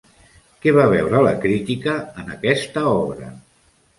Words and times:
Què 0.63 0.71
va 0.77 0.85
veure 0.93 1.19
la 1.27 1.33
crítica 1.43 1.95
en 2.23 2.33
aquesta 2.37 2.87
obra? 2.95 3.29